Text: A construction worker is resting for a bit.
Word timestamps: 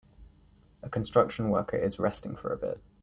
A 0.81 0.89
construction 0.89 1.51
worker 1.51 1.77
is 1.77 1.99
resting 1.99 2.35
for 2.35 2.51
a 2.51 2.57
bit. 2.57 2.81